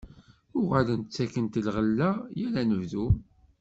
Uɣalent 0.59 1.07
ttakent-d 1.11 1.55
lɣella 1.65 2.09
yal 2.39 2.55
anebdu. 2.61 3.05